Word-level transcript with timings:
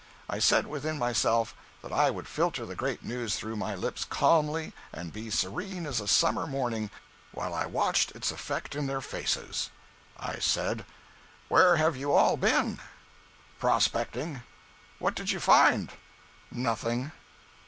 I 0.27 0.39
said 0.39 0.65
within 0.65 0.97
myself 0.97 1.53
that 1.83 1.91
I 1.91 2.09
would 2.09 2.27
filter 2.27 2.65
the 2.65 2.73
great 2.73 3.03
news 3.03 3.35
through 3.35 3.55
my 3.55 3.75
lips 3.75 4.03
calmly 4.03 4.73
and 4.91 5.13
be 5.13 5.29
serene 5.29 5.85
as 5.85 5.99
a 6.01 6.07
summer 6.07 6.47
morning 6.47 6.89
while 7.31 7.53
I 7.53 7.67
watched 7.67 8.09
its 8.13 8.31
effect 8.31 8.73
in 8.73 8.87
their 8.87 9.01
faces. 9.01 9.69
I 10.19 10.39
said: 10.39 10.85
"Where 11.49 11.75
have 11.75 11.95
you 11.95 12.13
all 12.13 12.35
been?" 12.35 12.79
"Prospecting." 13.59 14.41
"What 14.97 15.13
did 15.13 15.29
you 15.29 15.39
find?" 15.39 15.91
"Nothing." 16.49 17.11